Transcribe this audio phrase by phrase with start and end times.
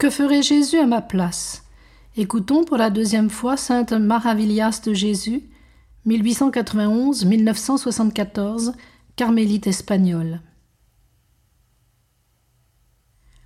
[0.00, 1.64] Que ferait Jésus à ma place?
[2.16, 5.42] Écoutons pour la deuxième fois Sainte Maravillas de Jésus,
[6.06, 8.72] 1891-1974,
[9.14, 10.40] carmélite espagnole.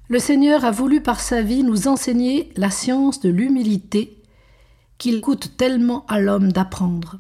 [0.07, 4.23] Le Seigneur a voulu par sa vie nous enseigner la science de l'humilité
[4.97, 7.19] qu'il coûte tellement à l'homme d'apprendre.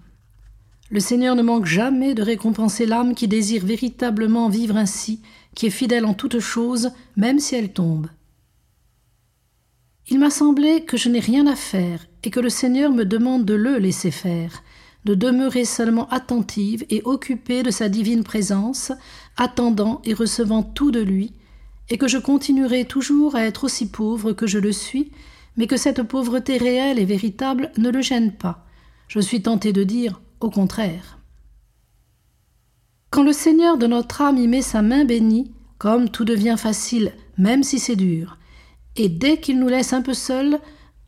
[0.91, 5.23] Le Seigneur ne manque jamais de récompenser l'âme qui désire véritablement vivre ainsi,
[5.57, 8.07] qui est fidèle en toutes choses, même si elle tombe.
[10.09, 13.45] Il m'a semblé que je n'ai rien à faire et que le Seigneur me demande
[13.45, 14.63] de le laisser faire,
[15.05, 18.93] de demeurer seulement attentive et occupée de sa divine présence,
[19.37, 21.33] attendant et recevant tout de lui,
[21.88, 25.11] et que je continuerai toujours à être aussi pauvre que je le suis,
[25.57, 28.66] mais que cette pauvreté réelle et véritable ne le gêne pas.
[29.09, 31.18] Je suis tenté de dire au contraire.
[33.11, 37.13] Quand le Seigneur de notre âme y met sa main bénie, comme tout devient facile,
[37.39, 38.39] même si c'est dur,
[38.96, 40.59] et dès qu'il nous laisse un peu seuls,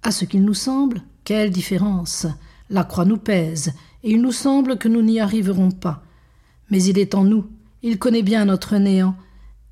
[0.03, 2.27] à ce qu'il nous semble, quelle différence
[2.71, 6.03] La croix nous pèse, et il nous semble que nous n'y arriverons pas.
[6.71, 7.47] Mais il est en nous,
[7.83, 9.17] il connaît bien notre néant,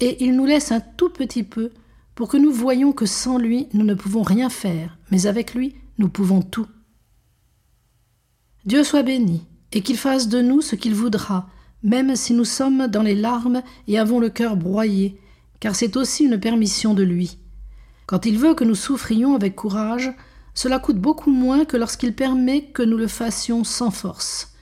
[0.01, 1.71] et il nous laisse un tout petit peu
[2.15, 5.75] pour que nous voyions que sans lui nous ne pouvons rien faire, mais avec lui
[5.99, 6.67] nous pouvons tout.
[8.65, 9.43] Dieu soit béni,
[9.73, 11.49] et qu'il fasse de nous ce qu'il voudra,
[11.83, 15.21] même si nous sommes dans les larmes et avons le cœur broyé,
[15.61, 17.39] car c'est aussi une permission de lui.
[18.07, 20.13] Quand il veut que nous souffrions avec courage,
[20.55, 24.53] cela coûte beaucoup moins que lorsqu'il permet que nous le fassions sans force.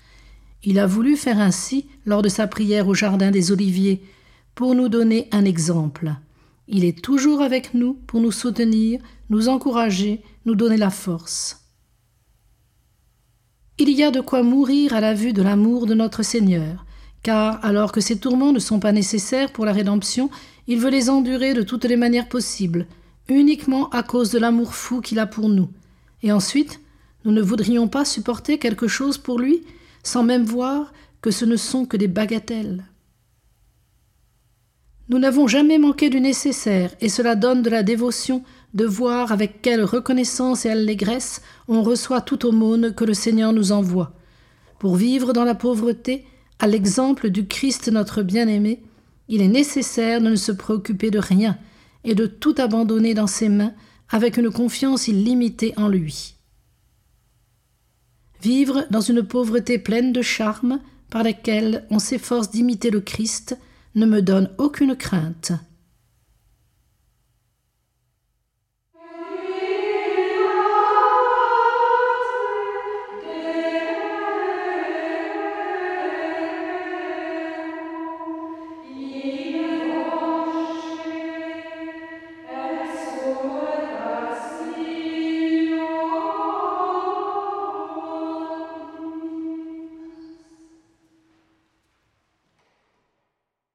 [0.65, 4.03] Il a voulu faire ainsi lors de sa prière au Jardin des Oliviers,
[4.55, 6.15] pour nous donner un exemple.
[6.69, 11.61] Il est toujours avec nous pour nous soutenir, nous encourager, nous donner la force.
[13.79, 16.85] Il y a de quoi mourir à la vue de l'amour de notre Seigneur,
[17.23, 20.30] car alors que ces tourments ne sont pas nécessaires pour la rédemption,
[20.67, 22.86] il veut les endurer de toutes les manières possibles,
[23.29, 25.71] uniquement à cause de l'amour fou qu'il a pour nous.
[26.23, 26.81] Et ensuite,
[27.25, 29.63] nous ne voudrions pas supporter quelque chose pour lui,
[30.03, 32.85] sans même voir que ce ne sont que des bagatelles.
[35.09, 38.43] Nous n'avons jamais manqué du nécessaire, et cela donne de la dévotion
[38.75, 43.73] de voir avec quelle reconnaissance et allégresse on reçoit toute aumône que le Seigneur nous
[43.73, 44.15] envoie.
[44.79, 46.25] Pour vivre dans la pauvreté,
[46.59, 48.83] à l'exemple du Christ notre bien-aimé,
[49.29, 51.59] il est nécessaire de ne se préoccuper de rien
[52.05, 53.74] et de tout abandonner dans ses mains
[54.08, 56.36] avec une confiance illimitée en lui.
[58.42, 60.80] Vivre dans une pauvreté pleine de charme
[61.11, 63.57] par laquelle on s'efforce d'imiter le Christ,
[63.95, 65.52] ne me donne aucune crainte.